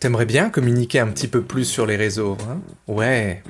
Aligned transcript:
T'aimerais 0.00 0.26
bien 0.26 0.48
communiquer 0.50 1.00
un 1.00 1.08
petit 1.08 1.28
peu 1.28 1.42
plus 1.42 1.64
sur 1.64 1.86
les 1.86 1.96
réseaux, 1.96 2.36
hein 2.48 2.60
Ouais. 2.86 3.42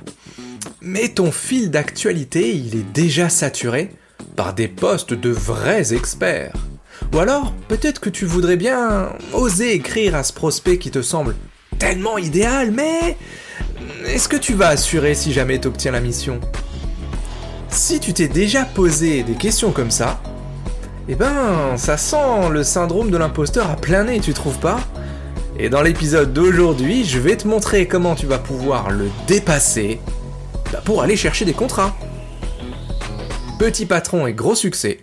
Mais 0.81 1.09
ton 1.09 1.31
fil 1.31 1.69
d'actualité, 1.71 2.55
il 2.55 2.75
est 2.75 2.91
déjà 2.93 3.29
saturé 3.29 3.91
par 4.35 4.53
des 4.53 4.67
posts 4.67 5.13
de 5.13 5.29
vrais 5.29 5.93
experts. 5.93 6.53
Ou 7.13 7.19
alors, 7.19 7.53
peut-être 7.67 7.99
que 7.99 8.09
tu 8.09 8.25
voudrais 8.25 8.57
bien 8.57 9.13
oser 9.33 9.73
écrire 9.73 10.15
à 10.15 10.23
ce 10.23 10.33
prospect 10.33 10.77
qui 10.77 10.91
te 10.91 11.01
semble 11.01 11.35
tellement 11.77 12.17
idéal, 12.17 12.71
mais 12.71 13.17
est-ce 14.05 14.27
que 14.27 14.37
tu 14.37 14.53
vas 14.53 14.69
assurer 14.69 15.15
si 15.15 15.31
jamais 15.31 15.59
t'obtiens 15.59 15.91
la 15.91 16.01
mission? 16.01 16.39
Si 17.69 17.99
tu 17.99 18.13
t'es 18.13 18.27
déjà 18.27 18.65
posé 18.65 19.23
des 19.23 19.33
questions 19.33 19.71
comme 19.71 19.91
ça, 19.91 20.21
eh 21.07 21.15
ben, 21.15 21.75
ça 21.77 21.97
sent 21.97 22.49
le 22.51 22.63
syndrome 22.63 23.09
de 23.09 23.17
l'imposteur 23.17 23.69
à 23.69 23.75
plein 23.75 24.03
nez, 24.03 24.19
tu 24.19 24.33
trouves 24.33 24.59
pas? 24.59 24.79
Et 25.57 25.69
dans 25.69 25.81
l'épisode 25.81 26.33
d'aujourd'hui, 26.33 27.03
je 27.05 27.19
vais 27.19 27.35
te 27.35 27.47
montrer 27.47 27.87
comment 27.87 28.15
tu 28.15 28.25
vas 28.25 28.37
pouvoir 28.37 28.91
le 28.91 29.09
dépasser 29.27 29.99
bah, 30.71 30.81
pour 30.83 31.01
aller 31.01 31.15
chercher 31.15 31.45
des 31.45 31.53
contrats. 31.53 31.95
Petit 33.57 33.85
patron 33.85 34.27
et 34.27 34.33
gros 34.33 34.55
succès, 34.55 34.99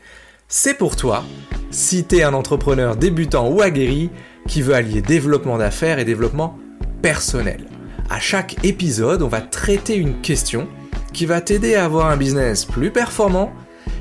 c'est 0.48 0.74
pour 0.74 0.96
toi 0.96 1.24
si 1.70 2.04
t'es 2.04 2.22
un 2.22 2.32
entrepreneur 2.32 2.96
débutant 2.96 3.48
ou 3.48 3.60
aguerri 3.60 4.10
qui 4.48 4.62
veut 4.62 4.74
allier 4.74 5.02
développement 5.02 5.58
d'affaires 5.58 5.98
et 5.98 6.04
développement 6.04 6.58
personnel. 7.02 7.66
À 8.08 8.20
chaque 8.20 8.64
épisode, 8.64 9.22
on 9.22 9.28
va 9.28 9.40
traiter 9.40 9.96
une 9.96 10.20
question 10.20 10.68
qui 11.12 11.26
va 11.26 11.40
t'aider 11.40 11.74
à 11.74 11.84
avoir 11.84 12.06
un 12.10 12.16
business 12.16 12.64
plus 12.64 12.90
performant 12.90 13.52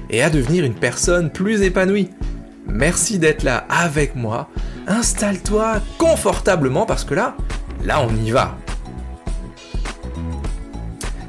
et 0.10 0.22
à 0.22 0.30
devenir 0.30 0.64
une 0.64 0.76
personne 0.76 1.32
plus 1.32 1.62
épanouie. 1.64 2.12
Merci 2.68 3.20
d'être 3.20 3.44
là 3.44 3.66
avec 3.70 4.16
moi. 4.16 4.50
Installe-toi 4.88 5.82
confortablement 5.98 6.86
parce 6.86 7.04
que 7.04 7.14
là, 7.14 7.36
là 7.84 8.02
on 8.02 8.16
y 8.16 8.32
va. 8.32 8.56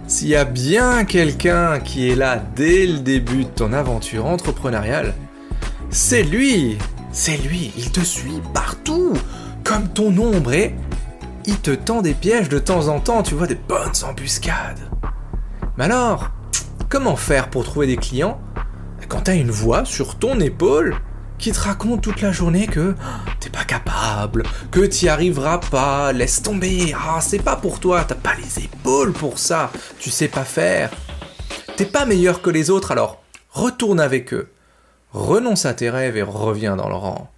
S'il 0.07 0.29
y 0.29 0.37
a 0.37 0.45
bien 0.45 1.05
quelqu'un 1.05 1.81
qui 1.81 2.11
est 2.11 2.15
là 2.15 2.41
dès 2.55 2.87
le 2.87 2.99
début 2.99 3.45
de 3.45 3.51
ton 3.51 3.73
aventure 3.73 4.27
entrepreneuriale, 4.27 5.15
c'est 5.91 6.23
lui. 6.23 6.79
C'est 7.12 7.39
lui, 7.39 7.73
il 7.77 7.91
te 7.91 8.01
suit 8.01 8.43
partout, 8.53 9.15
comme 9.65 9.89
ton 9.89 10.17
ombre 10.19 10.53
et 10.53 10.75
il 11.47 11.59
te 11.59 11.71
tend 11.71 12.03
des 12.03 12.15
pièges 12.15 12.49
de 12.49 12.59
temps 12.59 12.89
en 12.89 13.01
temps, 13.01 13.23
tu 13.23 13.34
vois, 13.34 13.47
des 13.47 13.55
bonnes 13.55 14.05
embuscades. 14.07 14.91
Mais 15.79 15.84
alors, 15.84 16.31
comment 16.89 17.17
faire 17.17 17.49
pour 17.49 17.65
trouver 17.65 17.87
des 17.87 17.97
clients? 17.97 18.41
Quand 19.09 19.23
t'as 19.23 19.37
une 19.37 19.51
voix 19.51 19.84
sur 19.84 20.19
ton 20.19 20.41
épaule 20.41 20.97
qui 21.39 21.53
te 21.53 21.61
raconte 21.61 22.03
toute 22.03 22.20
la 22.20 22.33
journée 22.33 22.67
que 22.67 22.95
t'es 23.41 23.51
pas 23.51 23.65
capable, 23.65 24.42
que 24.70 24.81
t'y 24.81 25.09
arriveras 25.09 25.59
pas, 25.59 26.12
laisse 26.12 26.43
tomber, 26.43 26.95
ah 26.95 27.20
c'est 27.20 27.43
pas 27.43 27.56
pour 27.56 27.81
toi, 27.81 28.05
t'as 28.05 28.15
pas 28.15 28.34
les 28.34 28.65
épaules 28.65 29.12
pour 29.12 29.39
ça, 29.39 29.70
tu 29.98 30.11
sais 30.11 30.28
pas 30.28 30.45
faire. 30.45 30.91
T'es 31.77 31.84
pas 31.84 32.06
meilleur 32.06 32.43
que 32.43 32.51
les 32.51 32.70
autres 32.70 32.93
alors 32.93 33.23
retourne 33.51 34.01
avec 34.01 34.33
eux, 34.33 34.51
renonce 35.12 35.67
à 35.67 35.75
tes 35.75 35.91
rêves 35.91 36.17
et 36.17 36.23
reviens 36.23 36.77
dans 36.77 36.89
le 36.89 36.95
rang. 36.95 37.31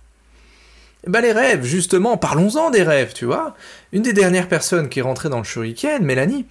Bah 1.06 1.20
les 1.20 1.32
rêves, 1.32 1.64
justement, 1.64 2.16
parlons-en 2.16 2.70
des 2.70 2.82
rêves, 2.82 3.12
tu 3.14 3.24
vois. 3.24 3.54
Une 3.92 4.02
des 4.02 4.12
dernières 4.12 4.48
personnes 4.48 4.88
qui 4.88 4.98
est 4.98 5.02
rentrée 5.02 5.28
dans 5.28 5.38
le 5.38 5.44
shuriken, 5.44 6.04
Mélanie, 6.04 6.46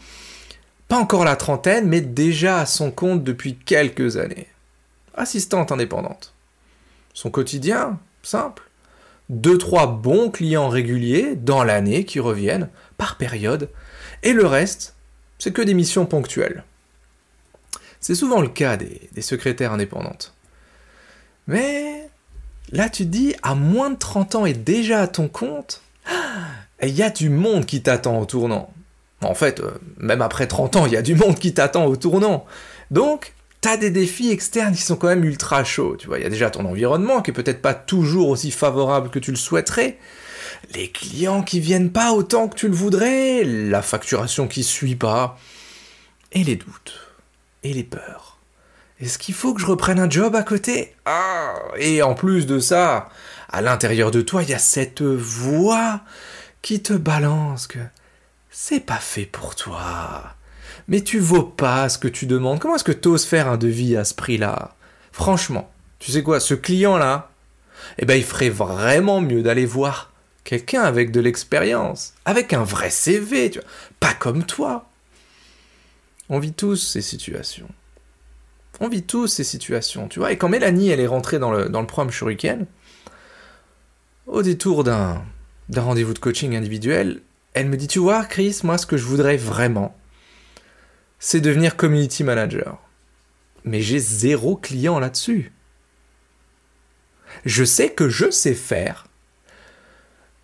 pas 0.87 0.97
encore 0.97 1.25
la 1.25 1.35
trentaine, 1.35 1.87
mais 1.87 2.01
déjà 2.01 2.61
à 2.61 2.65
son 2.65 2.91
compte 2.91 3.23
depuis 3.23 3.55
quelques 3.55 4.17
années 4.17 4.47
assistante 5.17 5.71
indépendante. 5.71 6.33
Son 7.17 7.31
quotidien, 7.31 7.99
simple. 8.21 8.69
Deux, 9.29 9.57
trois 9.57 9.87
bons 9.87 10.29
clients 10.29 10.69
réguliers 10.69 11.35
dans 11.35 11.63
l'année 11.63 12.05
qui 12.05 12.19
reviennent, 12.19 12.69
par 12.95 13.17
période, 13.17 13.71
et 14.21 14.33
le 14.33 14.45
reste, 14.45 14.95
c'est 15.39 15.51
que 15.51 15.63
des 15.63 15.73
missions 15.73 16.05
ponctuelles. 16.05 16.63
C'est 18.01 18.13
souvent 18.13 18.39
le 18.39 18.49
cas 18.49 18.77
des, 18.77 19.09
secrétaires 19.21 19.71
indépendantes. 19.71 20.35
Mais 21.47 22.07
là, 22.71 22.87
tu 22.87 23.03
te 23.05 23.09
dis, 23.09 23.33
à 23.41 23.55
moins 23.55 23.89
de 23.89 23.97
30 23.97 24.35
ans 24.35 24.45
et 24.45 24.53
déjà 24.53 25.01
à 25.01 25.07
ton 25.07 25.27
compte, 25.27 25.81
il 26.83 26.91
y 26.91 27.01
a 27.01 27.09
du 27.09 27.29
monde 27.29 27.65
qui 27.65 27.81
t'attend 27.81 28.19
au 28.19 28.25
tournant. 28.25 28.71
En 29.21 29.33
fait, 29.33 29.59
euh, 29.59 29.71
même 29.97 30.21
après 30.21 30.45
30 30.45 30.75
ans, 30.75 30.85
il 30.85 30.91
y 30.91 30.97
a 30.97 31.01
du 31.01 31.15
monde 31.15 31.39
qui 31.39 31.51
t'attend 31.55 31.85
au 31.85 31.95
tournant. 31.95 32.45
Donc, 32.91 33.33
des 33.75 33.89
défis 33.89 34.31
externes 34.31 34.73
qui 34.73 34.81
sont 34.81 34.95
quand 34.95 35.07
même 35.07 35.25
ultra 35.25 35.65
chauds. 35.65 35.97
Tu 35.97 36.07
vois, 36.07 36.19
il 36.19 36.23
y 36.23 36.25
a 36.25 36.29
déjà 36.29 36.49
ton 36.49 36.63
environnement 36.63 37.21
qui 37.21 37.31
est 37.31 37.33
peut-être 37.33 37.61
pas 37.61 37.73
toujours 37.73 38.29
aussi 38.29 38.51
favorable 38.51 39.09
que 39.09 39.19
tu 39.19 39.31
le 39.31 39.37
souhaiterais. 39.37 39.97
Les 40.73 40.89
clients 40.89 41.43
qui 41.43 41.59
viennent 41.59 41.91
pas 41.91 42.13
autant 42.13 42.47
que 42.47 42.55
tu 42.55 42.69
le 42.69 42.75
voudrais, 42.75 43.43
la 43.43 43.81
facturation 43.81 44.47
qui 44.47 44.63
suit 44.63 44.95
pas, 44.95 45.37
et 46.31 46.43
les 46.43 46.55
doutes, 46.55 47.07
et 47.63 47.73
les 47.73 47.83
peurs. 47.83 48.37
Est-ce 48.99 49.17
qu'il 49.17 49.35
faut 49.35 49.53
que 49.53 49.61
je 49.61 49.65
reprenne 49.65 49.99
un 49.99 50.09
job 50.09 50.35
à 50.35 50.43
côté? 50.43 50.95
Ah 51.05 51.55
Et 51.77 52.01
en 52.01 52.15
plus 52.15 52.47
de 52.47 52.59
ça, 52.59 53.09
à 53.49 53.61
l'intérieur 53.61 54.11
de 54.11 54.21
toi, 54.21 54.43
il 54.43 54.49
y 54.49 54.53
a 54.53 54.59
cette 54.59 55.01
voix 55.01 56.01
qui 56.61 56.81
te 56.81 56.93
balance 56.93 57.67
que 57.67 57.79
c'est 58.49 58.79
pas 58.79 58.95
fait 58.95 59.25
pour 59.25 59.55
toi 59.55 60.36
mais 60.87 61.01
tu 61.01 61.19
vaux 61.19 61.43
pas 61.43 61.89
ce 61.89 61.97
que 61.97 62.07
tu 62.07 62.25
demandes. 62.25 62.59
Comment 62.59 62.75
est-ce 62.75 62.83
que 62.83 62.91
tu 62.91 63.07
oses 63.07 63.25
faire 63.25 63.47
un 63.47 63.57
devis 63.57 63.95
à 63.95 64.03
ce 64.03 64.13
prix-là? 64.13 64.75
Franchement, 65.11 65.69
tu 65.99 66.11
sais 66.11 66.23
quoi, 66.23 66.39
ce 66.39 66.53
client-là, 66.53 67.31
eh 67.97 68.05
ben 68.05 68.15
il 68.15 68.23
ferait 68.23 68.49
vraiment 68.49 69.21
mieux 69.21 69.41
d'aller 69.41 69.65
voir 69.65 70.13
quelqu'un 70.43 70.81
avec 70.81 71.11
de 71.11 71.19
l'expérience, 71.19 72.13
avec 72.25 72.53
un 72.53 72.63
vrai 72.63 72.89
CV, 72.89 73.51
tu 73.51 73.59
vois, 73.59 73.67
pas 73.99 74.13
comme 74.13 74.43
toi. 74.43 74.89
On 76.29 76.39
vit 76.39 76.53
tous 76.53 76.75
ces 76.75 77.01
situations. 77.01 77.67
On 78.79 78.89
vit 78.89 79.03
tous 79.03 79.27
ces 79.27 79.43
situations, 79.43 80.07
tu 80.07 80.19
vois. 80.19 80.31
Et 80.31 80.37
quand 80.37 80.49
Mélanie, 80.49 80.89
elle 80.89 80.99
est 80.99 81.07
rentrée 81.07 81.39
dans 81.39 81.51
le, 81.51 81.67
dans 81.67 81.81
le 81.81 81.87
programme 81.87 82.11
Shuriken, 82.11 82.65
au 84.27 84.41
détour 84.43 84.83
d'un, 84.83 85.23
d'un 85.69 85.81
rendez-vous 85.81 86.13
de 86.13 86.19
coaching 86.19 86.55
individuel, 86.55 87.21
elle 87.53 87.69
me 87.69 87.77
dit, 87.77 87.87
tu 87.87 87.99
vois, 87.99 88.23
Chris, 88.25 88.59
moi, 88.63 88.77
ce 88.77 88.85
que 88.85 88.97
je 88.97 89.05
voudrais 89.05 89.37
vraiment, 89.37 89.95
c'est 91.19 91.41
devenir 91.41 91.75
community 91.75 92.23
manager. 92.23 92.77
Mais 93.63 93.81
j'ai 93.81 93.99
zéro 93.99 94.55
client 94.55 94.99
là-dessus. 94.99 95.51
Je 97.45 97.63
sais 97.63 97.89
que 97.89 98.09
je 98.09 98.31
sais 98.31 98.53
faire. 98.53 99.07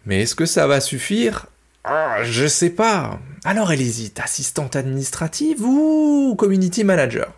Mais 0.05 0.23
est-ce 0.23 0.35
que 0.35 0.45
ça 0.45 0.67
va 0.67 0.81
suffire? 0.81 1.47
Ah, 1.85 2.23
Je 2.23 2.47
sais 2.47 2.69
pas. 2.69 3.19
Alors 3.45 3.71
elle 3.71 3.81
hésite, 3.81 4.19
assistante 4.19 4.75
administrative 4.75 5.61
ou 5.63 6.35
community 6.37 6.83
manager? 6.83 7.33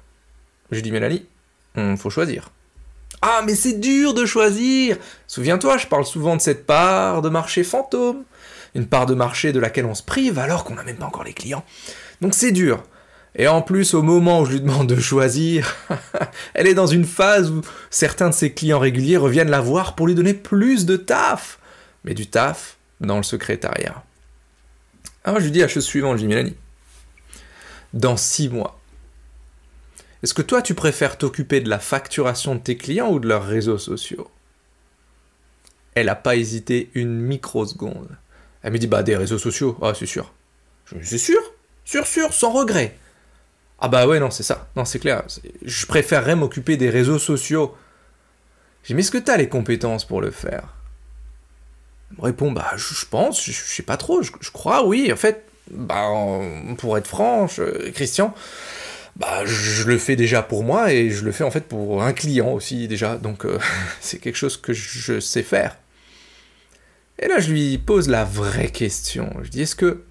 Je 0.71 0.79
dis 0.79 0.91
Mélanie, 0.91 1.27
faut 1.97 2.09
choisir. 2.09 2.49
Ah 3.21 3.41
mais 3.45 3.55
c'est 3.55 3.79
dur 3.79 4.13
de 4.13 4.25
choisir 4.25 4.97
Souviens-toi, 5.27 5.77
je 5.77 5.87
parle 5.87 6.05
souvent 6.05 6.35
de 6.35 6.41
cette 6.41 6.65
part 6.65 7.21
de 7.21 7.29
marché 7.29 7.63
fantôme. 7.63 8.23
Une 8.75 8.87
part 8.87 9.05
de 9.05 9.15
marché 9.15 9.53
de 9.53 9.59
laquelle 9.59 9.85
on 9.85 9.95
se 9.95 10.03
prive 10.03 10.37
alors 10.37 10.63
qu'on 10.63 10.75
n'a 10.75 10.83
même 10.83 10.97
pas 10.97 11.05
encore 11.05 11.23
les 11.23 11.33
clients. 11.33 11.63
Donc 12.21 12.33
c'est 12.33 12.51
dur. 12.51 12.83
Et 13.35 13.47
en 13.47 13.61
plus, 13.61 13.93
au 13.93 14.01
moment 14.01 14.41
où 14.41 14.45
je 14.45 14.53
lui 14.53 14.61
demande 14.61 14.87
de 14.87 14.99
choisir, 14.99 15.75
elle 16.53 16.67
est 16.67 16.73
dans 16.73 16.87
une 16.87 17.05
phase 17.05 17.51
où 17.51 17.61
certains 17.89 18.29
de 18.29 18.33
ses 18.33 18.53
clients 18.53 18.79
réguliers 18.79 19.17
reviennent 19.17 19.49
la 19.49 19.59
voir 19.59 19.95
pour 19.95 20.07
lui 20.07 20.15
donner 20.15 20.33
plus 20.33 20.85
de 20.85 20.95
taf. 20.95 21.59
Mais 22.05 22.13
du 22.13 22.27
taf 22.27 22.77
dans 23.01 23.17
le 23.17 23.23
secrétariat. 23.23 24.03
Alors 25.25 25.39
je 25.39 25.45
lui 25.45 25.51
dis 25.51 25.59
la 25.59 25.67
chose 25.67 25.83
suivante, 25.83 26.17
je 26.17 26.21
dis 26.21 26.27
Mélanie. 26.27 26.55
Dans 27.93 28.15
six 28.15 28.47
mois, 28.47 28.79
est-ce 30.23 30.33
que 30.33 30.41
toi 30.41 30.61
tu 30.61 30.73
préfères 30.73 31.17
t'occuper 31.17 31.61
de 31.61 31.69
la 31.69 31.79
facturation 31.79 32.55
de 32.55 32.59
tes 32.59 32.77
clients 32.77 33.11
ou 33.11 33.19
de 33.19 33.27
leurs 33.27 33.45
réseaux 33.45 33.77
sociaux? 33.77 34.29
Elle 35.93 36.07
n'a 36.07 36.15
pas 36.15 36.35
hésité 36.35 36.89
une 36.93 37.19
microseconde. 37.19 38.17
Elle 38.61 38.73
me 38.73 38.77
dit 38.77 38.87
bah 38.87 39.03
des 39.03 39.15
réseaux 39.15 39.37
sociaux, 39.37 39.77
ah 39.81 39.93
c'est 39.93 40.05
sûr. 40.05 40.33
Je 40.85 40.95
c'est 41.03 41.17
sûr, 41.17 41.41
sûr, 41.83 42.05
sûr, 42.05 42.33
sans 42.33 42.51
regret. 42.51 42.97
Ah 43.79 43.87
bah 43.87 44.07
ouais, 44.07 44.19
non, 44.19 44.31
c'est 44.31 44.43
ça. 44.43 44.69
Non, 44.75 44.85
c'est 44.85 44.99
clair. 44.99 45.23
Je 45.63 45.85
préférerais 45.85 46.35
m'occuper 46.35 46.77
des 46.77 46.89
réseaux 46.89 47.19
sociaux. 47.19 47.75
J'ai 48.83 48.93
mais 48.93 49.01
est-ce 49.01 49.11
que 49.11 49.17
t'as 49.17 49.37
les 49.37 49.49
compétences 49.49 50.05
pour 50.05 50.21
le 50.21 50.31
faire? 50.31 50.73
Elle 52.11 52.17
me 52.17 52.21
répond, 52.23 52.51
bah 52.51 52.71
je 52.75 53.05
pense, 53.05 53.43
je, 53.43 53.51
sais 53.51 53.83
pas 53.83 53.97
trop, 53.97 54.21
je, 54.21 54.31
crois, 54.51 54.85
oui. 54.85 55.11
En 55.11 55.15
fait, 55.15 55.43
bah 55.71 56.07
pour 56.77 56.97
être 56.97 57.07
franche, 57.07 57.59
Christian, 57.93 58.33
bah 59.15 59.43
je 59.45 59.83
le 59.83 59.97
fais 59.97 60.15
déjà 60.15 60.43
pour 60.43 60.63
moi 60.63 60.93
et 60.93 61.09
je 61.09 61.25
le 61.25 61.31
fais 61.31 61.43
en 61.43 61.51
fait 61.51 61.67
pour 61.67 62.03
un 62.03 62.13
client 62.13 62.51
aussi 62.51 62.87
déjà. 62.87 63.17
Donc 63.17 63.45
euh, 63.45 63.59
c'est 63.99 64.19
quelque 64.19 64.37
chose 64.37 64.57
que 64.57 64.73
je 64.73 65.19
sais 65.19 65.43
faire. 65.43 65.75
Et 67.19 67.27
là, 67.27 67.39
je 67.39 67.51
lui 67.51 67.77
pose 67.77 68.09
la 68.09 68.25
vraie 68.25 68.69
question. 68.69 69.33
Je 69.41 69.49
dis, 69.49 69.61
est-ce 69.61 69.75
que, 69.75 70.03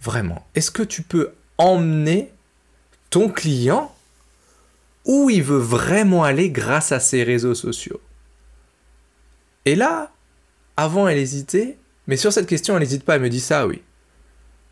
vraiment, 0.00 0.46
est-ce 0.54 0.70
que 0.70 0.82
tu 0.82 1.02
peux 1.02 1.32
emmener 1.56 2.30
ton 3.10 3.28
client 3.28 3.94
où 5.04 5.30
il 5.30 5.42
veut 5.42 5.58
vraiment 5.58 6.24
aller 6.24 6.50
grâce 6.50 6.92
à 6.92 7.00
ses 7.00 7.22
réseaux 7.22 7.54
sociaux. 7.54 8.00
Et 9.64 9.74
là, 9.74 10.10
avant 10.76 11.08
elle 11.08 11.18
hésitait, 11.18 11.76
Mais 12.06 12.16
sur 12.16 12.32
cette 12.32 12.46
question, 12.46 12.74
elle 12.74 12.80
n'hésite 12.80 13.04
pas, 13.04 13.16
elle 13.16 13.22
me 13.22 13.28
dit 13.28 13.40
ça, 13.40 13.66
oui. 13.66 13.82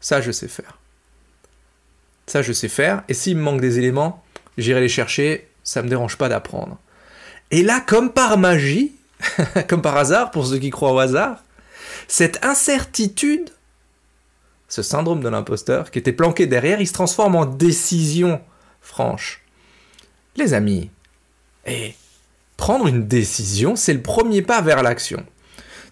Ça, 0.01 0.23
je 0.23 0.31
sais 0.31 0.49
faire. 0.49 0.79
Ça, 2.27 2.41
je 2.41 2.53
sais 2.53 2.69
faire. 2.69 3.03
Et 3.09 3.15
s'il 3.15 3.37
me 3.37 3.43
manque 3.43 3.61
des 3.61 3.79
éléments, 3.79 4.25
j'irai 4.57 4.81
les 4.81 4.89
chercher. 4.89 5.49
Ça 5.63 5.83
me 5.83 5.89
dérange 5.89 6.17
pas 6.17 6.31
d'apprendre. 6.31 6.79
Et 7.51 7.63
là, 7.63 7.81
comme 7.81 8.13
par 8.13 8.39
magie, 8.39 8.95
comme 9.69 9.83
par 9.83 9.97
hasard, 9.97 10.31
pour 10.31 10.47
ceux 10.47 10.59
qui 10.59 10.71
croient 10.71 10.93
au 10.93 10.99
hasard, 10.99 11.45
cette 12.09 12.45
incertitude, 12.45 13.51
ce 14.69 14.83
syndrome 14.83 15.21
de 15.21 15.29
l'imposteur 15.29 15.91
qui 15.91 15.99
était 15.99 16.13
planqué 16.13 16.47
derrière, 16.47 16.81
il 16.81 16.87
se 16.87 16.93
transforme 16.93 17.37
en 17.37 17.47
décision 17.47 18.41
franche. 18.81 19.43
Les 20.37 20.55
amis, 20.55 20.91
et 21.67 21.95
prendre 22.57 22.87
une 22.87 23.07
décision, 23.07 23.77
c'est 23.77 23.95
le 23.95 24.03
premier 24.03 24.43
pas 24.43 24.61
vers 24.63 24.83
l'action. 24.83 25.25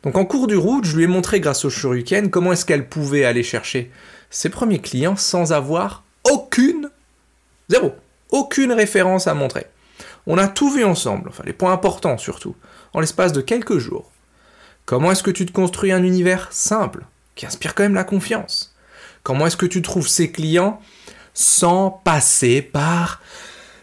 Donc 0.02 0.16
en 0.16 0.24
cours 0.24 0.46
du 0.46 0.56
route, 0.56 0.84
je 0.84 0.96
lui 0.96 1.04
ai 1.04 1.08
montré 1.08 1.40
grâce 1.40 1.64
au 1.64 1.70
shuriken 1.70 2.30
comment 2.30 2.52
est-ce 2.52 2.66
qu'elle 2.66 2.88
pouvait 2.88 3.24
aller 3.24 3.42
chercher 3.42 3.90
ses 4.30 4.50
premiers 4.50 4.80
clients 4.80 5.16
sans 5.16 5.52
avoir 5.52 6.04
aucune, 6.30 6.90
zéro, 7.68 7.92
aucune 8.30 8.72
référence 8.72 9.26
à 9.26 9.34
montrer. 9.34 9.66
On 10.26 10.38
a 10.38 10.48
tout 10.48 10.70
vu 10.70 10.84
ensemble, 10.84 11.28
enfin 11.28 11.42
les 11.46 11.52
points 11.52 11.72
importants 11.72 12.18
surtout, 12.18 12.54
en 12.92 13.00
l'espace 13.00 13.32
de 13.32 13.40
quelques 13.40 13.78
jours. 13.78 14.10
Comment 14.86 15.12
est-ce 15.12 15.22
que 15.22 15.30
tu 15.30 15.46
te 15.46 15.52
construis 15.52 15.92
un 15.92 16.02
univers 16.02 16.48
simple, 16.52 17.06
qui 17.34 17.46
inspire 17.46 17.74
quand 17.74 17.82
même 17.82 17.94
la 17.94 18.04
confiance 18.04 18.74
Comment 19.22 19.46
est-ce 19.46 19.56
que 19.56 19.66
tu 19.66 19.82
trouves 19.82 20.08
ces 20.08 20.30
clients 20.30 20.80
sans 21.32 21.90
passer 21.90 22.62
par 22.62 23.20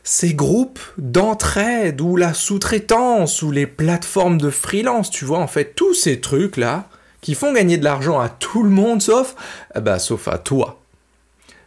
ces 0.04 0.34
groupes 0.34 0.80
d'entraide 0.98 2.02
ou 2.02 2.16
la 2.16 2.34
sous-traitance 2.34 3.42
ou 3.42 3.52
les 3.52 3.68
plateformes 3.68 4.38
de 4.38 4.50
freelance, 4.50 5.10
tu 5.10 5.26
vois, 5.26 5.40
en 5.40 5.48
fait, 5.48 5.76
tous 5.76 5.94
ces 5.94 6.22
trucs-là 6.22 6.88
qui 7.22 7.36
font 7.36 7.54
gagner 7.54 7.78
de 7.78 7.84
l'argent 7.84 8.20
à 8.20 8.30
tout 8.30 8.64
le 8.64 8.70
monde 8.70 9.02
sauf, 9.02 9.36
eh 9.76 9.80
ben, 9.80 10.00
sauf 10.00 10.28
à 10.28 10.38
toi. 10.38 10.82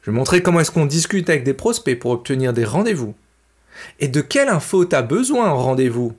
Je 0.02 0.10
vais 0.10 0.16
montrer 0.16 0.42
comment 0.42 0.60
est-ce 0.60 0.70
qu'on 0.70 0.86
discute 0.86 1.30
avec 1.30 1.44
des 1.44 1.54
prospects 1.54 1.98
pour 1.98 2.10
obtenir 2.10 2.52
des 2.52 2.64
rendez-vous. 2.64 3.14
Et 4.00 4.08
de 4.08 4.20
quelle 4.20 4.48
info 4.48 4.84
tu 4.84 4.94
as 4.94 5.02
besoin 5.02 5.48
en 5.48 5.56
rendez-vous 5.56 6.14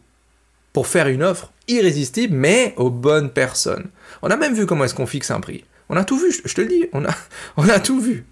pour 0.74 0.88
faire 0.88 1.08
une 1.08 1.24
offre? 1.24 1.52
Irrésistible 1.68 2.36
mais 2.36 2.74
aux 2.78 2.90
bonnes 2.90 3.30
personnes. 3.32 3.90
On 4.22 4.30
a 4.30 4.36
même 4.36 4.54
vu 4.54 4.66
comment 4.66 4.86
est-ce 4.86 4.96
qu'on 4.96 5.08
fixe 5.08 5.32
un 5.32 5.40
prix. 5.40 5.64
On 5.90 5.98
a 5.98 6.04
tout 6.04 6.18
vu, 6.18 6.32
je 6.32 6.54
te 6.54 6.62
le 6.62 6.68
dis, 6.68 6.90
on 7.58 7.70
a, 7.70 7.80
tout 7.80 8.00
vu. 8.00 8.26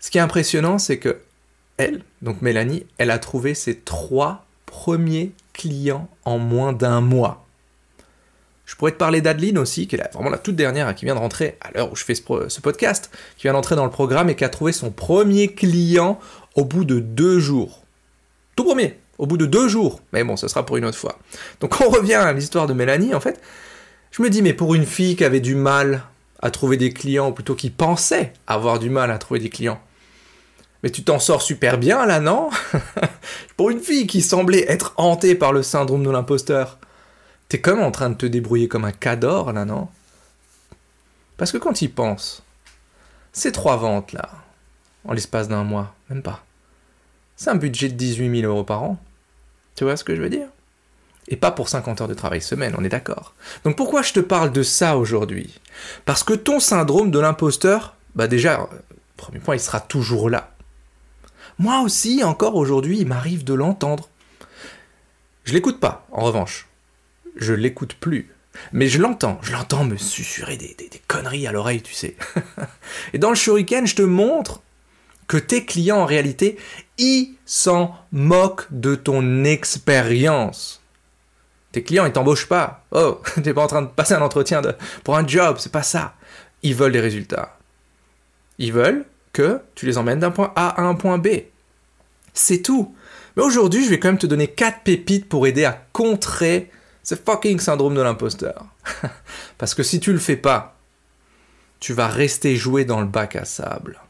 Ce 0.00 0.10
qui 0.10 0.18
est 0.18 0.22
impressionnant, 0.22 0.78
c'est 0.78 0.98
que 0.98 1.18
elle, 1.76 2.02
donc 2.20 2.42
Mélanie, 2.42 2.86
elle 2.98 3.10
a 3.10 3.18
trouvé 3.18 3.54
ses 3.54 3.78
trois 3.78 4.46
premiers 4.66 5.32
clients 5.52 6.08
en 6.24 6.38
moins 6.38 6.72
d'un 6.72 7.00
mois. 7.00 7.46
Je 8.64 8.76
pourrais 8.76 8.92
te 8.92 8.96
parler 8.96 9.20
d'Adeline 9.20 9.58
aussi, 9.58 9.86
qui 9.86 9.96
est 9.96 10.12
vraiment 10.14 10.30
la 10.30 10.38
toute 10.38 10.56
dernière, 10.56 10.94
qui 10.94 11.04
vient 11.04 11.14
de 11.14 11.20
rentrer 11.20 11.58
à 11.60 11.70
l'heure 11.72 11.92
où 11.92 11.96
je 11.96 12.04
fais 12.04 12.14
ce, 12.14 12.22
podcast, 12.22 13.10
qui 13.36 13.42
vient 13.42 13.52
d'entrer 13.52 13.76
dans 13.76 13.84
le 13.84 13.90
programme 13.90 14.30
et 14.30 14.36
qui 14.36 14.44
a 14.44 14.48
trouvé 14.48 14.72
son 14.72 14.90
premier 14.90 15.48
client 15.48 16.18
au 16.54 16.64
bout 16.64 16.84
de 16.84 16.98
deux 16.98 17.38
jours. 17.38 17.84
Tout 18.56 18.64
premier, 18.64 18.98
au 19.18 19.26
bout 19.26 19.36
de 19.36 19.46
deux 19.46 19.68
jours. 19.68 20.00
Mais 20.12 20.24
bon, 20.24 20.36
ce 20.36 20.48
sera 20.48 20.64
pour 20.64 20.76
une 20.76 20.84
autre 20.84 20.98
fois. 20.98 21.18
Donc 21.60 21.80
on 21.80 21.88
revient 21.88 22.14
à 22.14 22.32
l'histoire 22.32 22.66
de 22.66 22.72
Mélanie, 22.72 23.14
en 23.14 23.20
fait. 23.20 23.40
Je 24.10 24.22
me 24.22 24.30
dis, 24.30 24.42
mais 24.42 24.52
pour 24.52 24.74
une 24.74 24.86
fille 24.86 25.16
qui 25.16 25.24
avait 25.24 25.40
du 25.40 25.54
mal 25.54 26.02
à 26.40 26.50
trouver 26.50 26.76
des 26.76 26.92
clients, 26.92 27.30
ou 27.30 27.32
plutôt 27.32 27.54
qui 27.54 27.70
pensait 27.70 28.32
avoir 28.46 28.78
du 28.78 28.90
mal 28.90 29.10
à 29.10 29.18
trouver 29.18 29.40
des 29.40 29.48
clients, 29.48 29.80
mais 30.82 30.90
tu 30.90 31.04
t'en 31.04 31.18
sors 31.18 31.42
super 31.42 31.78
bien 31.78 32.04
là, 32.06 32.18
non? 32.20 32.50
Pour 33.56 33.70
une 33.70 33.78
fille 33.78 34.06
qui 34.06 34.20
semblait 34.20 34.64
être 34.68 34.94
hantée 34.96 35.36
par 35.36 35.52
le 35.52 35.62
syndrome 35.62 36.02
de 36.02 36.10
l'imposteur, 36.10 36.78
t'es 37.48 37.60
comme 37.60 37.80
en 37.80 37.92
train 37.92 38.10
de 38.10 38.16
te 38.16 38.26
débrouiller 38.26 38.66
comme 38.66 38.84
un 38.84 38.92
cador 38.92 39.52
là, 39.52 39.64
non? 39.64 39.88
Parce 41.36 41.52
que 41.52 41.58
quand 41.58 41.82
il 41.82 41.92
pense, 41.92 42.42
ces 43.32 43.52
trois 43.52 43.76
ventes 43.76 44.12
là, 44.12 44.28
en 45.04 45.12
l'espace 45.12 45.48
d'un 45.48 45.64
mois, 45.64 45.94
même 46.10 46.22
pas, 46.22 46.44
c'est 47.36 47.50
un 47.50 47.56
budget 47.56 47.88
de 47.88 47.94
18 47.94 48.40
000 48.40 48.52
euros 48.52 48.64
par 48.64 48.82
an. 48.82 48.98
Tu 49.74 49.84
vois 49.84 49.96
ce 49.96 50.04
que 50.04 50.14
je 50.14 50.22
veux 50.22 50.30
dire? 50.30 50.48
Et 51.28 51.36
pas 51.36 51.50
pour 51.50 51.68
50 51.68 52.00
heures 52.00 52.08
de 52.08 52.14
travail 52.14 52.42
semaine, 52.42 52.74
on 52.76 52.84
est 52.84 52.88
d'accord. 52.88 53.34
Donc 53.64 53.76
pourquoi 53.76 54.02
je 54.02 54.12
te 54.12 54.20
parle 54.20 54.52
de 54.52 54.62
ça 54.62 54.96
aujourd'hui? 54.96 55.60
Parce 56.04 56.24
que 56.24 56.34
ton 56.34 56.60
syndrome 56.60 57.10
de 57.10 57.18
l'imposteur, 57.18 57.96
bah 58.14 58.26
déjà, 58.26 58.68
premier 59.16 59.38
point, 59.38 59.54
il 59.54 59.60
sera 59.60 59.80
toujours 59.80 60.28
là. 60.28 60.52
Moi 61.58 61.80
aussi, 61.80 62.24
encore 62.24 62.56
aujourd'hui, 62.56 62.98
il 62.98 63.06
m'arrive 63.06 63.44
de 63.44 63.54
l'entendre. 63.54 64.08
Je 65.44 65.52
l'écoute 65.52 65.80
pas, 65.80 66.06
en 66.10 66.22
revanche. 66.22 66.68
Je 67.36 67.52
l'écoute 67.52 67.94
plus. 67.94 68.30
Mais 68.72 68.88
je 68.88 69.00
l'entends, 69.00 69.38
je 69.42 69.52
l'entends 69.52 69.84
me 69.84 69.96
susurrer 69.96 70.56
des, 70.56 70.76
conneries 71.08 71.46
à 71.46 71.52
l'oreille, 71.52 71.82
tu 71.82 71.94
sais. 71.94 72.16
Et 73.12 73.18
dans 73.18 73.30
le 73.30 73.34
shuriken, 73.34 73.86
je 73.86 73.94
te 73.94 74.02
montre 74.02 74.60
que 75.26 75.36
tes 75.36 75.64
clients, 75.64 75.98
en 75.98 76.06
réalité, 76.06 76.58
ils 76.98 77.34
s'en 77.46 77.94
moquent 78.12 78.66
de 78.70 78.94
ton 78.94 79.44
expérience. 79.44 80.82
Tes 81.72 81.82
clients, 81.82 82.04
ils 82.04 82.12
t'embauchent 82.12 82.48
pas. 82.48 82.84
Oh, 82.92 83.20
t'es 83.42 83.54
pas 83.54 83.62
en 83.62 83.66
train 83.66 83.82
de 83.82 83.88
passer 83.88 84.14
un 84.14 84.22
entretien 84.22 84.60
pour 85.04 85.16
un 85.16 85.26
job, 85.26 85.56
c'est 85.58 85.72
pas 85.72 85.82
ça. 85.82 86.14
Ils 86.62 86.74
veulent 86.74 86.92
des 86.92 87.00
résultats. 87.00 87.58
Ils 88.58 88.72
veulent 88.72 89.04
que 89.32 89.60
tu 89.74 89.86
les 89.86 89.98
emmènes 89.98 90.20
d'un 90.20 90.30
point 90.30 90.52
A 90.54 90.68
à 90.68 90.82
un 90.82 90.94
point 90.94 91.18
B. 91.18 91.28
C'est 92.34 92.62
tout. 92.62 92.94
Mais 93.36 93.42
aujourd'hui, 93.42 93.84
je 93.84 93.90
vais 93.90 93.98
quand 93.98 94.08
même 94.08 94.18
te 94.18 94.26
donner 94.26 94.48
4 94.48 94.82
pépites 94.82 95.28
pour 95.28 95.46
aider 95.46 95.64
à 95.64 95.86
contrer 95.92 96.70
ce 97.02 97.14
fucking 97.14 97.58
syndrome 97.58 97.94
de 97.94 98.02
l'imposteur. 98.02 98.66
Parce 99.58 99.74
que 99.74 99.82
si 99.82 100.00
tu 100.00 100.12
le 100.12 100.18
fais 100.18 100.36
pas, 100.36 100.76
tu 101.80 101.94
vas 101.94 102.08
rester 102.08 102.54
jouer 102.56 102.84
dans 102.84 103.00
le 103.00 103.06
bac 103.06 103.36
à 103.36 103.44
sable. 103.44 104.00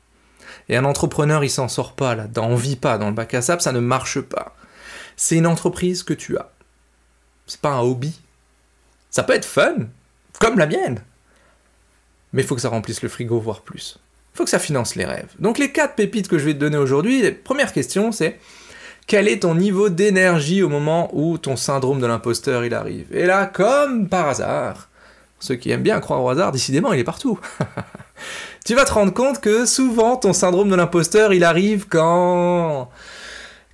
Et 0.68 0.76
un 0.76 0.84
entrepreneur, 0.84 1.42
il 1.44 1.50
s'en 1.50 1.68
sort 1.68 1.94
pas 1.94 2.14
là-dedans, 2.14 2.46
on 2.48 2.56
vit 2.56 2.76
pas 2.76 2.98
dans 2.98 3.08
le 3.08 3.14
bac 3.14 3.34
à 3.34 3.42
sable, 3.42 3.62
ça 3.62 3.72
ne 3.72 3.80
marche 3.80 4.20
pas. 4.20 4.54
C'est 5.16 5.36
une 5.36 5.46
entreprise 5.46 6.02
que 6.02 6.14
tu 6.14 6.36
as. 6.38 6.50
C'est 7.46 7.60
pas 7.60 7.72
un 7.72 7.80
hobby. 7.80 8.18
Ça 9.10 9.22
peut 9.22 9.34
être 9.34 9.44
fun, 9.44 9.74
comme 10.38 10.58
la 10.58 10.66
mienne. 10.66 11.02
Mais 12.32 12.42
il 12.42 12.48
faut 12.48 12.54
que 12.54 12.60
ça 12.62 12.70
remplisse 12.70 13.02
le 13.02 13.08
frigo, 13.08 13.38
voire 13.38 13.60
plus 13.60 13.98
faut 14.34 14.44
que 14.44 14.50
ça 14.50 14.58
finance 14.58 14.94
les 14.96 15.04
rêves. 15.04 15.30
Donc 15.38 15.58
les 15.58 15.72
quatre 15.72 15.94
pépites 15.94 16.28
que 16.28 16.38
je 16.38 16.44
vais 16.44 16.54
te 16.54 16.58
donner 16.58 16.78
aujourd'hui, 16.78 17.30
première 17.32 17.72
question 17.72 18.12
c'est 18.12 18.38
quel 19.06 19.28
est 19.28 19.40
ton 19.40 19.54
niveau 19.54 19.88
d'énergie 19.88 20.62
au 20.62 20.68
moment 20.68 21.10
où 21.12 21.36
ton 21.36 21.56
syndrome 21.56 22.00
de 22.00 22.06
l'imposteur 22.06 22.64
il 22.64 22.72
arrive? 22.72 23.06
Et 23.12 23.26
là, 23.26 23.46
comme 23.46 24.08
par 24.08 24.28
hasard, 24.28 24.88
ceux 25.40 25.56
qui 25.56 25.70
aiment 25.70 25.82
bien 25.82 25.98
croire 26.00 26.22
au 26.22 26.30
hasard, 26.30 26.52
décidément, 26.52 26.92
il 26.92 27.00
est 27.00 27.04
partout. 27.04 27.38
tu 28.64 28.74
vas 28.74 28.84
te 28.84 28.92
rendre 28.92 29.12
compte 29.12 29.40
que 29.40 29.66
souvent 29.66 30.16
ton 30.16 30.32
syndrome 30.32 30.68
de 30.68 30.76
l'imposteur 30.76 31.32
il 31.32 31.44
arrive 31.44 31.86
quand 31.88 32.90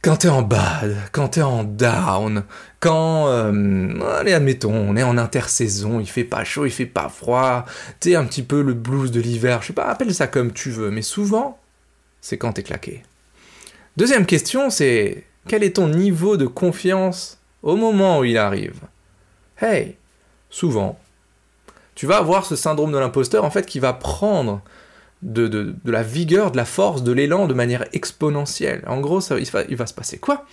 quand 0.02 0.16
t'es 0.16 0.28
en 0.28 0.42
bad, 0.42 0.96
quand 1.12 1.28
t'es 1.28 1.42
en 1.42 1.64
down, 1.64 2.44
quand, 2.78 3.26
euh, 3.28 4.00
allez, 4.18 4.32
admettons, 4.32 4.72
on 4.72 4.96
est 4.96 5.02
en 5.02 5.18
intersaison, 5.18 5.98
il 5.98 6.06
fait 6.06 6.24
pas 6.24 6.44
chaud, 6.44 6.66
il 6.66 6.70
fait 6.70 6.86
pas 6.86 7.08
froid, 7.08 7.64
t'es 7.98 8.14
un 8.14 8.24
petit 8.24 8.42
peu 8.44 8.62
le 8.62 8.74
blues 8.74 9.10
de 9.10 9.20
l'hiver, 9.20 9.60
je 9.62 9.68
sais 9.68 9.72
pas, 9.72 9.86
appelle 9.86 10.14
ça 10.14 10.28
comme 10.28 10.52
tu 10.52 10.70
veux, 10.70 10.90
mais 10.90 11.02
souvent, 11.02 11.58
c'est 12.20 12.38
quand 12.38 12.52
t'es 12.52 12.62
claqué. 12.62 13.02
Deuxième 13.96 14.26
question, 14.26 14.70
c'est 14.70 15.24
quel 15.48 15.64
est 15.64 15.76
ton 15.76 15.88
niveau 15.88 16.36
de 16.36 16.46
confiance 16.46 17.38
au 17.62 17.74
moment 17.74 18.20
où 18.20 18.24
il 18.24 18.38
arrive? 18.38 18.80
Hey, 19.60 19.96
souvent, 20.50 20.98
tu 21.98 22.06
vas 22.06 22.18
avoir 22.18 22.46
ce 22.46 22.54
syndrome 22.54 22.92
de 22.92 22.98
l'imposteur 22.98 23.44
en 23.44 23.50
fait 23.50 23.66
qui 23.66 23.80
va 23.80 23.92
prendre 23.92 24.62
de, 25.22 25.48
de, 25.48 25.74
la 25.84 26.04
vigueur, 26.04 26.52
de 26.52 26.56
la 26.56 26.64
force, 26.64 27.02
de 27.02 27.10
l'élan 27.10 27.48
de 27.48 27.54
manière 27.54 27.84
exponentielle. 27.92 28.84
En 28.86 29.00
gros, 29.00 29.20
ça, 29.20 29.36
il, 29.36 29.50
va, 29.50 29.64
va 29.68 29.86
se 29.86 29.94
passer 29.94 30.16
quoi? 30.16 30.46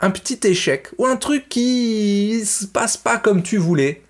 Un 0.00 0.10
petit 0.10 0.38
échec 0.46 0.88
ou 0.98 1.06
un 1.06 1.16
truc 1.16 1.48
qui 1.48 2.44
se 2.44 2.66
passe 2.66 2.98
pas 2.98 3.16
comme 3.16 3.42
tu 3.42 3.56
voulais. 3.56 4.02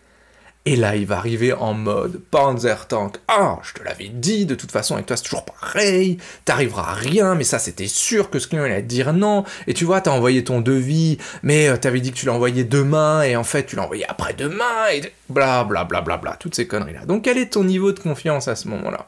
Et 0.67 0.77
là, 0.77 0.97
il 0.97 1.05
va 1.05 1.19
arriver 1.19 1.53
en 1.53 1.75
mode 1.75 2.23
Panzer 2.31 2.89
Tank. 2.89 3.19
Ah, 3.29 3.59
je 3.63 3.75
te 3.75 3.83
l'avais 3.83 4.09
dit, 4.09 4.47
de 4.47 4.55
toute 4.55 4.71
façon, 4.73 4.95
avec 4.95 5.05
toi, 5.05 5.15
c'est 5.15 5.25
toujours 5.25 5.45
pareil. 5.45 6.17
T'arriveras 6.47 6.93
à 6.93 6.95
rien, 6.95 7.35
mais 7.35 7.45
ça, 7.45 7.59
c'était 7.59 7.87
sûr 7.87 8.31
que 8.31 8.39
ce 8.39 8.49
client 8.49 8.65
allait 8.65 8.81
dire 8.81 9.13
non. 9.13 9.45
Et 9.67 9.75
tu 9.75 9.85
vois, 9.85 10.01
t'as 10.01 10.13
envoyé 10.13 10.43
ton 10.43 10.63
devis, 10.63 11.19
mais 11.43 11.69
euh, 11.69 11.77
t'avais 11.77 12.01
dit 12.01 12.13
que 12.13 12.17
tu 12.17 12.25
l'envoyais 12.25 12.65
demain, 12.65 13.23
et 13.23 13.37
en 13.37 13.45
fait, 13.45 13.67
tu 13.67 13.77
l'as 13.77 13.83
envoyé 13.83 14.09
après-demain, 14.09 14.89
et 14.95 15.13
bla 15.29 15.65
bla 15.65 15.85
bla 15.85 16.01
bla 16.01 16.17
bla, 16.17 16.37
toutes 16.41 16.55
ces 16.55 16.67
conneries-là. 16.67 17.05
Donc, 17.05 17.25
quel 17.25 17.37
est 17.37 17.53
ton 17.53 17.65
niveau 17.65 17.93
de 17.93 18.01
confiance 18.01 18.49
à 18.49 18.57
ce 18.57 18.67
moment-là? 18.69 19.07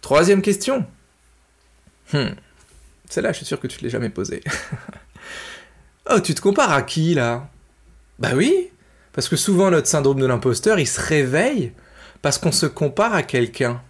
Troisième 0.00 0.42
question. 0.42 0.84
Hmm. 2.12 2.34
Celle-là, 3.08 3.30
je 3.30 3.36
suis 3.36 3.46
sûr 3.46 3.60
que 3.60 3.68
tu 3.68 3.78
ne 3.78 3.84
l'as 3.84 3.92
jamais 3.92 4.10
posée. 4.10 4.42
oh, 6.10 6.18
tu 6.18 6.34
te 6.34 6.40
compares 6.40 6.72
à 6.72 6.82
qui, 6.82 7.14
là? 7.14 7.46
Bah 8.18 8.30
oui, 8.34 8.70
parce 9.14 9.28
que 9.28 9.36
souvent 9.36 9.70
notre 9.70 9.86
syndrome 9.86 10.20
de 10.20 10.26
l'imposteur, 10.26 10.78
il 10.78 10.86
se 10.86 11.00
réveille 11.00 11.72
parce 12.20 12.38
qu'on 12.38 12.52
se 12.52 12.66
compare 12.66 13.14
à 13.14 13.22
quelqu'un. 13.22 13.80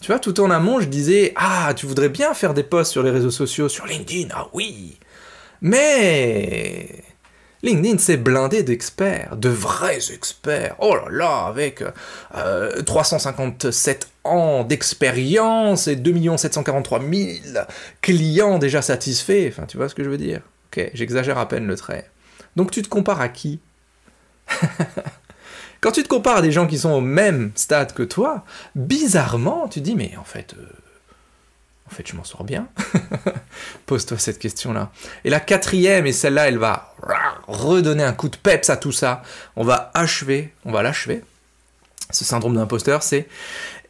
Tu 0.00 0.08
vois, 0.08 0.18
tout 0.18 0.38
en 0.40 0.50
amont, 0.50 0.80
je 0.80 0.86
disais 0.86 1.32
Ah, 1.36 1.72
tu 1.74 1.86
voudrais 1.86 2.08
bien 2.08 2.34
faire 2.34 2.52
des 2.52 2.64
posts 2.64 2.92
sur 2.92 3.02
les 3.02 3.10
réseaux 3.10 3.30
sociaux, 3.30 3.68
sur 3.68 3.86
LinkedIn, 3.86 4.28
ah 4.34 4.48
oui 4.52 4.98
Mais 5.62 6.88
LinkedIn, 7.62 7.98
c'est 7.98 8.16
blindé 8.18 8.62
d'experts, 8.62 9.36
de 9.36 9.48
vrais 9.48 10.12
experts. 10.12 10.74
Oh 10.80 10.94
là 10.94 11.06
là, 11.10 11.46
avec 11.46 11.82
357 12.84 14.08
euh, 14.26 14.28
ans 14.28 14.64
d'expérience 14.64 15.86
et 15.86 15.96
2 15.96 16.36
743 16.36 17.00
000 17.00 17.38
clients 18.02 18.58
déjà 18.58 18.82
satisfaits. 18.82 19.48
Enfin, 19.48 19.64
tu 19.66 19.76
vois 19.76 19.88
ce 19.88 19.94
que 19.94 20.04
je 20.04 20.10
veux 20.10 20.18
dire? 20.18 20.42
Ok, 20.66 20.90
j'exagère 20.92 21.38
à 21.38 21.48
peine 21.48 21.66
le 21.66 21.76
trait. 21.76 22.10
Donc 22.56 22.70
tu 22.70 22.82
te 22.82 22.88
compares 22.88 23.20
à 23.20 23.28
qui? 23.28 23.60
Quand 25.80 25.92
tu 25.92 26.02
te 26.02 26.08
compares 26.08 26.38
à 26.38 26.42
des 26.42 26.52
gens 26.52 26.66
qui 26.66 26.78
sont 26.78 26.92
au 26.92 27.00
même 27.00 27.52
stade 27.54 27.92
que 27.92 28.02
toi, 28.02 28.44
bizarrement, 28.74 29.68
tu 29.68 29.80
dis, 29.80 29.94
mais 29.94 30.14
en 30.18 30.24
fait, 30.24 30.54
euh, 30.58 30.66
en 31.86 31.94
fait, 31.94 32.08
je 32.08 32.16
m'en 32.16 32.24
sors 32.24 32.44
bien. 32.44 32.68
Pose-toi 33.86 34.18
cette 34.18 34.38
question-là. 34.38 34.90
Et 35.24 35.30
la 35.30 35.40
quatrième, 35.40 36.06
et 36.06 36.12
celle-là, 36.12 36.48
elle 36.48 36.58
va 36.58 36.94
redonner 37.46 38.02
un 38.02 38.14
coup 38.14 38.28
de 38.28 38.36
peps 38.36 38.70
à 38.70 38.76
tout 38.76 38.92
ça. 38.92 39.22
On 39.56 39.64
va 39.64 39.90
achever, 39.94 40.54
on 40.64 40.72
va 40.72 40.82
l'achever. 40.82 41.22
Ce 42.10 42.24
syndrome 42.24 42.54
d'imposteur, 42.54 43.02
c'est 43.02 43.28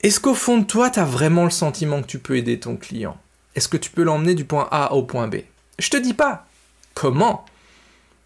est-ce 0.02 0.21
qu'au 0.21 0.35
fond 0.35 0.59
de 0.59 0.64
toi, 0.64 0.90
tu 0.90 0.99
as 0.99 1.04
vraiment 1.04 1.45
le 1.45 1.50
sentiment 1.50 2.02
que 2.02 2.07
tu 2.07 2.19
peux 2.19 2.37
aider 2.37 2.59
ton 2.59 2.76
client? 2.76 3.16
Est-ce 3.54 3.69
que 3.69 3.76
tu 3.76 3.90
peux 3.90 4.02
l'emmener 4.02 4.35
du 4.35 4.45
point 4.45 4.69
A 4.71 4.93
au 4.95 5.04
point 5.04 5.28
B? 5.28 5.37
Je 5.78 5.90
te 5.90 5.97
dis 5.97 6.14
pas 6.14 6.47
comment. 6.95 7.47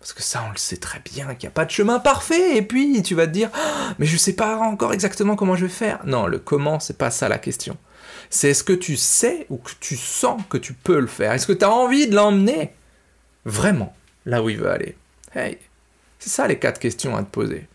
Parce 0.01 0.13
que 0.13 0.23
ça, 0.23 0.45
on 0.47 0.53
le 0.53 0.59
sait 0.59 0.77
très 0.77 1.01
bien 1.01 1.35
qu'il 1.35 1.49
n'y 1.49 1.53
a 1.53 1.55
pas 1.55 1.65
de 1.65 1.71
chemin 1.71 1.99
parfait. 1.99 2.57
Et 2.57 2.63
puis, 2.63 3.03
tu 3.03 3.15
vas 3.15 3.27
te 3.27 3.33
dire, 3.33 3.51
ah, 3.55 3.95
mais 3.99 4.07
je 4.07 4.17
sais 4.17 4.33
pas 4.33 4.57
encore 4.59 4.93
exactement 4.93 5.35
comment 5.35 5.57
je 5.57 5.67
vais 5.67 5.73
faire. 5.73 6.01
Non, 6.07 6.27
le 6.27 6.39
comment, 6.39 6.79
c'est 6.79 6.97
pas 6.97 7.11
ça 7.11 7.29
la 7.29 7.39
question 7.39 7.77
c'est 8.31 8.51
est-ce 8.51 8.65
que 8.65 8.73
tu 8.73 8.97
sais 8.97 9.47
ou 9.51 9.57
que 9.57 9.73
tu 9.81 9.97
sens 9.97 10.41
que 10.49 10.59
tu 10.59 10.73
peux 10.73 11.01
le 11.01 11.07
faire? 11.07 11.33
Est-ce 11.33 11.47
que 11.47 11.53
tu 11.53 11.65
as 11.65 11.71
envie 11.71 12.07
de 12.07 12.15
l'emmener? 12.15 12.75
Vraiment 13.45 13.95
là 14.27 14.43
où 14.43 14.51
il 14.51 14.59
veut 14.59 14.71
aller 14.71 14.97
Hey, 15.35 15.59
c'est 16.19 16.31
ça 16.31 16.47
les 16.47 16.59
quatre 16.59 16.81
questions 16.81 17.17
à 17.17 17.23
te 17.23 17.31
poser. 17.31 17.67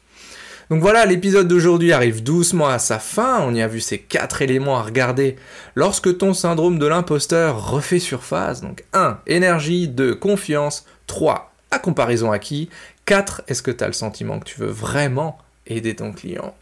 Donc 0.70 0.82
voilà, 0.82 1.06
l'épisode 1.06 1.48
d'aujourd'hui 1.48 1.92
arrive 1.92 2.24
doucement 2.24 2.68
à 2.68 2.80
sa 2.80 2.98
fin. 2.98 3.42
On 3.42 3.54
y 3.54 3.62
a 3.62 3.68
vu 3.68 3.80
ces 3.80 4.00
quatre 4.00 4.42
éléments 4.42 4.78
à 4.78 4.84
regarder 4.84 5.36
lorsque 5.76 6.18
ton 6.18 6.34
syndrome 6.34 6.80
de 6.80 6.88
l'imposteur 6.88 7.70
refait 7.70 8.00
surface. 8.00 8.62
Donc 8.62 8.84
1. 8.94 9.20
Énergie. 9.28 9.88
2. 9.88 10.16
Confiance. 10.16 10.86
3. 11.08 11.53
À 11.74 11.80
comparaison 11.80 12.32
à 12.32 12.38
qui? 12.38 12.70
4. 13.06 13.46
Est-ce 13.48 13.64
que 13.64 13.72
tu 13.72 13.84
as 13.84 13.88
le 13.88 13.94
sentiment 13.94 14.38
que 14.38 14.46
tu 14.46 14.60
veux 14.60 14.70
vraiment 14.70 15.40
aider 15.66 15.96
ton 15.96 16.12
client? 16.12 16.54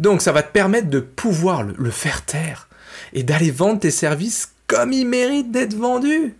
Donc 0.00 0.22
ça 0.22 0.32
va 0.32 0.42
te 0.42 0.50
permettre 0.50 0.88
de 0.88 0.98
pouvoir 0.98 1.62
le 1.62 1.90
faire 1.90 2.24
taire 2.24 2.66
et 3.12 3.22
d'aller 3.22 3.52
vendre 3.52 3.78
tes 3.78 3.92
services 3.92 4.52
comme 4.66 4.92
ils 4.92 5.06
méritent 5.06 5.52
d'être 5.52 5.74
vendus. 5.74 6.34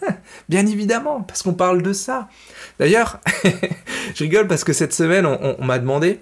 Bien 0.48 0.64
évidemment, 0.64 1.20
parce 1.20 1.42
qu'on 1.42 1.52
parle 1.52 1.82
de 1.82 1.92
ça. 1.92 2.30
D'ailleurs, 2.78 3.20
je 4.14 4.24
rigole 4.24 4.48
parce 4.48 4.64
que 4.64 4.72
cette 4.72 4.94
semaine, 4.94 5.26
on, 5.26 5.62
m'a 5.62 5.78
demandé 5.78 6.20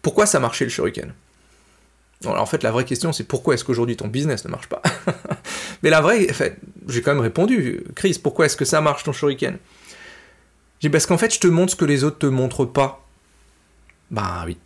pourquoi 0.00 0.26
ça 0.26 0.38
marchait 0.38 0.64
le 0.64 0.70
shuriken. 0.70 1.12
en 2.24 2.46
fait, 2.46 2.62
la 2.62 2.70
vraie 2.70 2.84
question, 2.84 3.12
c'est 3.12 3.24
pourquoi 3.24 3.54
est-ce 3.54 3.64
qu'aujourd'hui 3.64 3.96
ton 3.96 4.06
business 4.06 4.44
ne 4.44 4.50
marche 4.52 4.68
pas? 4.68 4.80
Mais 5.82 5.90
la 5.90 6.00
vraie, 6.00 6.30
en 6.30 6.34
fait, 6.34 6.56
j'ai 6.86 7.02
quand 7.02 7.14
même 7.14 7.22
répondu, 7.22 7.82
Chris, 7.96 8.20
pourquoi 8.22 8.46
est-ce 8.46 8.56
que 8.56 8.64
ça 8.64 8.80
marche 8.80 9.02
ton 9.02 9.12
shuriken? 9.12 9.58
J'ai 10.80 10.90
parce 10.90 11.06
qu'en 11.06 11.18
fait, 11.18 11.34
je 11.34 11.40
te 11.40 11.46
montre 11.46 11.72
ce 11.72 11.76
que 11.76 11.84
les 11.84 12.04
autres 12.04 12.18
te 12.18 12.26
montrent 12.26 12.64
pas. 12.64 13.04
Bah 14.10 14.44
oui. 14.46 14.56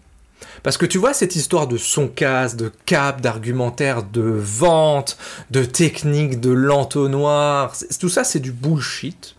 Parce 0.62 0.76
que 0.76 0.87
tu 0.87 0.99
vois, 0.99 1.14
cette 1.14 1.37
histoire 1.37 1.66
de 1.66 1.76
son 1.76 2.09
casse, 2.09 2.57
de 2.57 2.71
cap, 2.85 3.21
d'argumentaire, 3.21 4.02
de 4.02 4.23
vente, 4.23 5.16
de 5.50 5.64
technique, 5.64 6.40
de 6.40 6.50
l'entonnoir, 6.50 7.75
tout 8.00 8.09
ça 8.09 8.25
c'est 8.25 8.40
du 8.40 8.52
bullshit, 8.52 9.37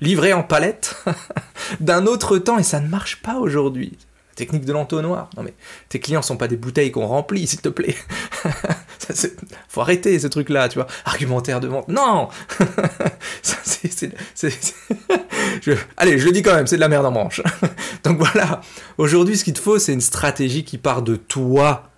livré 0.00 0.32
en 0.32 0.42
palette, 0.42 0.96
d'un 1.80 2.06
autre 2.06 2.38
temps, 2.38 2.58
et 2.58 2.62
ça 2.62 2.80
ne 2.80 2.88
marche 2.88 3.22
pas 3.22 3.36
aujourd'hui 3.36 3.98
technique 4.36 4.66
de 4.66 4.72
l'entonnoir. 4.72 5.30
Non 5.36 5.42
mais 5.42 5.54
tes 5.88 5.98
clients 5.98 6.22
sont 6.22 6.36
pas 6.36 6.46
des 6.46 6.56
bouteilles 6.56 6.92
qu'on 6.92 7.06
remplit, 7.06 7.46
s'il 7.46 7.60
te 7.60 7.70
plaît. 7.70 7.96
Faut 9.68 9.80
arrêter 9.80 10.18
ce 10.18 10.26
truc-là, 10.26 10.68
tu 10.68 10.78
vois. 10.78 10.86
Argumentaire 11.04 11.60
de 11.60 11.68
vente. 11.68 11.88
Non 11.88 12.28
Allez, 15.96 16.18
je 16.18 16.26
le 16.26 16.32
dis 16.32 16.42
quand 16.42 16.54
même, 16.54 16.66
c'est 16.66 16.76
de 16.76 16.80
la 16.80 16.88
merde 16.88 17.06
en 17.06 17.10
manche. 17.10 17.42
Donc 18.04 18.18
voilà, 18.18 18.60
aujourd'hui 18.98 19.36
ce 19.36 19.44
qu'il 19.44 19.54
te 19.54 19.60
faut, 19.60 19.78
c'est 19.78 19.92
une 19.92 20.00
stratégie 20.00 20.64
qui 20.64 20.78
part 20.78 21.02
de 21.02 21.16
toi 21.16 21.90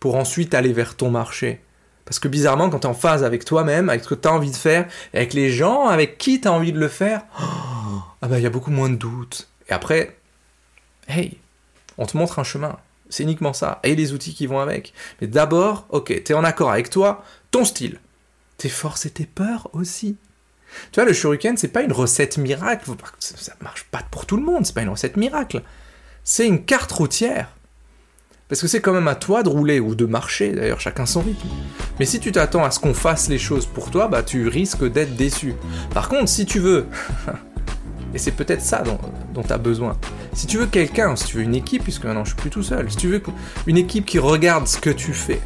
pour 0.00 0.16
ensuite 0.16 0.54
aller 0.54 0.72
vers 0.72 0.96
ton 0.96 1.10
marché. 1.10 1.60
Parce 2.04 2.18
que 2.18 2.28
bizarrement, 2.28 2.68
quand 2.68 2.80
tu 2.80 2.86
es 2.86 2.90
en 2.90 2.94
phase 2.94 3.24
avec 3.24 3.44
toi-même, 3.44 3.88
avec 3.88 4.04
ce 4.04 4.10
que 4.10 4.14
tu 4.14 4.28
as 4.28 4.32
envie 4.32 4.50
de 4.50 4.56
faire, 4.56 4.86
avec 5.14 5.32
les 5.32 5.50
gens 5.50 5.86
avec 5.86 6.18
qui 6.18 6.40
tu 6.40 6.48
as 6.48 6.52
envie 6.52 6.72
de 6.72 6.78
le 6.78 6.88
faire, 6.88 7.22
ah 7.38 8.28
bah 8.28 8.38
il 8.38 8.42
y 8.42 8.46
a 8.46 8.50
beaucoup 8.50 8.70
moins 8.70 8.90
de 8.90 8.96
doutes. 8.96 9.48
Et 9.68 9.72
après, 9.72 10.16
hey, 11.08 11.38
on 11.96 12.06
te 12.06 12.16
montre 12.16 12.38
un 12.38 12.44
chemin. 12.44 12.76
C'est 13.14 13.22
uniquement 13.22 13.52
ça. 13.52 13.78
Et 13.84 13.94
les 13.94 14.12
outils 14.12 14.34
qui 14.34 14.48
vont 14.48 14.58
avec. 14.58 14.92
Mais 15.20 15.28
d'abord, 15.28 15.86
ok, 15.90 16.24
t'es 16.24 16.34
en 16.34 16.42
accord 16.42 16.72
avec 16.72 16.90
toi, 16.90 17.22
ton 17.52 17.64
style. 17.64 18.00
Tes 18.58 18.68
forces 18.68 19.06
et 19.06 19.10
tes 19.10 19.24
peurs 19.24 19.70
aussi. 19.72 20.16
Tu 20.90 20.96
vois, 20.98 21.04
le 21.04 21.12
shuriken, 21.12 21.56
c'est 21.56 21.68
pas 21.68 21.82
une 21.82 21.92
recette 21.92 22.38
miracle. 22.38 22.90
Ça 23.20 23.52
marche 23.60 23.84
pas 23.84 24.02
pour 24.10 24.26
tout 24.26 24.36
le 24.36 24.42
monde, 24.42 24.66
c'est 24.66 24.74
pas 24.74 24.82
une 24.82 24.88
recette 24.88 25.16
miracle. 25.16 25.62
C'est 26.24 26.44
une 26.44 26.64
carte 26.64 26.90
routière. 26.90 27.50
Parce 28.48 28.60
que 28.60 28.66
c'est 28.66 28.80
quand 28.80 28.92
même 28.92 29.06
à 29.06 29.14
toi 29.14 29.44
de 29.44 29.48
rouler 29.48 29.78
ou 29.78 29.94
de 29.94 30.06
marcher, 30.06 30.50
d'ailleurs, 30.50 30.80
chacun 30.80 31.06
son 31.06 31.20
rythme. 31.20 31.46
Mais 32.00 32.06
si 32.06 32.18
tu 32.18 32.32
t'attends 32.32 32.64
à 32.64 32.72
ce 32.72 32.80
qu'on 32.80 32.94
fasse 32.94 33.28
les 33.28 33.38
choses 33.38 33.66
pour 33.66 33.92
toi, 33.92 34.08
bah 34.08 34.24
tu 34.24 34.48
risques 34.48 34.90
d'être 34.90 35.14
déçu. 35.14 35.54
Par 35.94 36.08
contre, 36.08 36.28
si 36.28 36.46
tu 36.46 36.58
veux 36.58 36.88
Et 38.12 38.18
c'est 38.18 38.32
peut-être 38.32 38.62
ça 38.62 38.82
dont 38.82 39.42
tu 39.42 39.52
as 39.52 39.58
besoin. 39.58 39.96
Si 40.34 40.48
tu 40.48 40.58
veux 40.58 40.66
quelqu'un, 40.66 41.14
si 41.14 41.26
tu 41.26 41.36
veux 41.36 41.42
une 41.44 41.54
équipe, 41.54 41.84
puisque 41.84 42.04
maintenant 42.04 42.24
je 42.24 42.30
suis 42.30 42.36
plus 42.36 42.50
tout 42.50 42.64
seul, 42.64 42.90
si 42.90 42.96
tu 42.96 43.08
veux 43.08 43.22
une 43.66 43.76
équipe 43.76 44.04
qui 44.04 44.18
regarde 44.18 44.66
ce 44.66 44.78
que 44.78 44.90
tu 44.90 45.12
fais, 45.12 45.40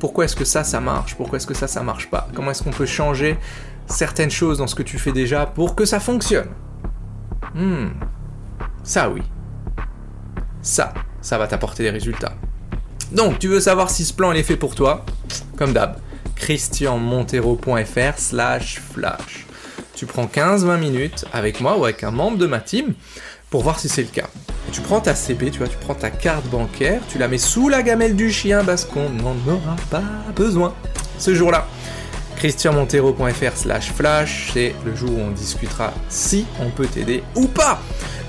pourquoi 0.00 0.24
est-ce 0.24 0.34
que 0.34 0.44
ça, 0.44 0.64
ça 0.64 0.80
marche? 0.80 1.14
Pourquoi 1.14 1.36
est-ce 1.36 1.46
que 1.46 1.54
ça, 1.54 1.68
ça 1.68 1.80
marche 1.82 2.10
pas? 2.10 2.28
Comment 2.34 2.50
est-ce 2.50 2.64
qu'on 2.64 2.72
peut 2.72 2.86
changer 2.86 3.38
certaines 3.86 4.32
choses 4.32 4.58
dans 4.58 4.66
ce 4.66 4.74
que 4.74 4.82
tu 4.82 4.98
fais 4.98 5.12
déjà 5.12 5.46
pour 5.46 5.76
que 5.76 5.84
ça 5.84 6.00
fonctionne? 6.00 6.48
Hmm, 7.54 7.90
ça 8.82 9.08
oui. 9.08 9.22
Ça, 10.60 10.92
ça 11.20 11.38
va 11.38 11.46
t'apporter 11.46 11.84
des 11.84 11.90
résultats. 11.90 12.34
Donc, 13.12 13.38
tu 13.38 13.46
veux 13.46 13.60
savoir 13.60 13.90
si 13.90 14.04
ce 14.04 14.12
plan 14.12 14.32
est 14.32 14.42
fait 14.42 14.56
pour 14.56 14.74
toi? 14.74 15.04
Comme 15.56 15.72
d'hab, 15.72 15.98
christianmontero.fr 16.34 18.18
slash 18.18 18.80
flash. 18.80 19.46
Tu 19.94 20.06
prends 20.06 20.26
15-20 20.26 20.80
minutes 20.80 21.26
avec 21.32 21.60
moi 21.60 21.78
ou 21.78 21.84
avec 21.84 22.02
un 22.02 22.10
membre 22.10 22.38
de 22.38 22.46
ma 22.46 22.58
team 22.58 22.94
pour 23.52 23.62
voir 23.62 23.78
si 23.78 23.90
c'est 23.90 24.02
le 24.02 24.08
cas. 24.08 24.28
tu 24.72 24.80
prends 24.80 25.00
ta 25.00 25.14
CB, 25.14 25.50
tu 25.50 25.58
vois, 25.58 25.68
tu 25.68 25.76
prends 25.76 25.94
ta 25.94 26.08
carte 26.08 26.46
bancaire, 26.46 27.02
tu 27.06 27.18
la 27.18 27.28
mets 27.28 27.36
sous 27.36 27.68
la 27.68 27.82
gamelle 27.82 28.16
du 28.16 28.32
chien 28.32 28.64
parce 28.64 28.86
qu'on 28.86 29.10
n'en 29.10 29.36
aura 29.46 29.76
pas 29.90 30.02
besoin 30.34 30.74
ce 31.18 31.34
jour-là. 31.34 31.66
christianmontero.fr 32.36 33.54
slash 33.54 33.92
flash, 33.92 34.52
c'est 34.54 34.74
le 34.86 34.96
jour 34.96 35.10
où 35.10 35.20
on 35.20 35.30
discutera 35.32 35.92
si 36.08 36.46
on 36.60 36.70
peut 36.70 36.86
t'aider 36.86 37.22
ou 37.34 37.46
pas. 37.46 37.78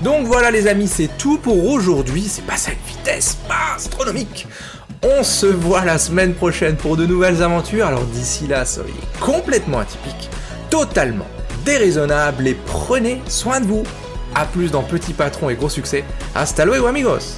Donc 0.02 0.26
voilà 0.26 0.50
les 0.50 0.66
amis, 0.66 0.88
c'est 0.88 1.08
tout 1.16 1.38
pour 1.38 1.70
aujourd'hui, 1.70 2.24
c'est 2.28 2.44
pas 2.44 2.52
à 2.52 2.72
une 2.72 2.86
vitesse 2.86 3.38
astronomique. 3.74 4.46
On 5.02 5.22
se 5.22 5.46
voit 5.46 5.86
la 5.86 5.96
semaine 5.96 6.34
prochaine 6.34 6.76
pour 6.76 6.98
de 6.98 7.06
nouvelles 7.06 7.42
aventures, 7.42 7.86
alors 7.86 8.04
d'ici 8.04 8.46
là, 8.46 8.66
soyez 8.66 8.92
complètement 9.20 9.78
atypique, 9.78 10.28
totalement 10.68 11.26
déraisonnable 11.64 12.46
et 12.46 12.54
prenez 12.66 13.22
soin 13.26 13.60
de 13.62 13.66
vous. 13.66 13.84
A 14.34 14.46
plus 14.46 14.70
dans 14.70 14.82
Petit 14.82 15.12
Patron 15.12 15.50
et 15.50 15.54
Gros 15.54 15.68
Succès. 15.68 16.04
Hasta 16.34 16.64
luego 16.64 16.86
amigos 16.86 17.36